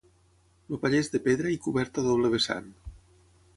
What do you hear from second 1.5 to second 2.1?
i coberta a